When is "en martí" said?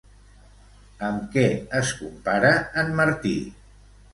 2.85-3.39